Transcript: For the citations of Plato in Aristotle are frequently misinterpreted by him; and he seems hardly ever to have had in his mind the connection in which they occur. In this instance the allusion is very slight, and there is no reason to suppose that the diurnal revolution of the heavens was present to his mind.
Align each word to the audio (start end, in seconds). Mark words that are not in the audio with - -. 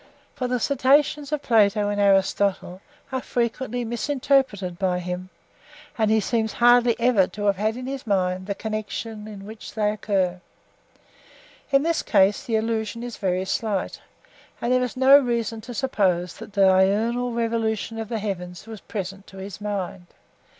For 0.33 0.47
the 0.47 0.59
citations 0.59 1.31
of 1.31 1.43
Plato 1.43 1.89
in 1.89 1.99
Aristotle 1.99 2.81
are 3.11 3.21
frequently 3.21 3.85
misinterpreted 3.85 4.79
by 4.79 4.97
him; 4.97 5.29
and 5.95 6.09
he 6.09 6.19
seems 6.19 6.53
hardly 6.53 6.95
ever 6.99 7.27
to 7.27 7.43
have 7.45 7.57
had 7.57 7.77
in 7.77 7.85
his 7.85 8.07
mind 8.07 8.47
the 8.47 8.55
connection 8.55 9.27
in 9.27 9.45
which 9.45 9.75
they 9.75 9.91
occur. 9.91 10.41
In 11.71 11.83
this 11.83 11.99
instance 12.01 12.43
the 12.45 12.55
allusion 12.55 13.03
is 13.03 13.17
very 13.17 13.45
slight, 13.45 14.01
and 14.59 14.73
there 14.73 14.81
is 14.81 14.97
no 14.97 15.19
reason 15.19 15.61
to 15.61 15.73
suppose 15.75 16.33
that 16.37 16.53
the 16.53 16.61
diurnal 16.65 17.31
revolution 17.31 17.99
of 17.99 18.09
the 18.09 18.17
heavens 18.17 18.65
was 18.65 18.81
present 18.81 19.27
to 19.27 19.37
his 19.37 19.61
mind. 19.61 20.07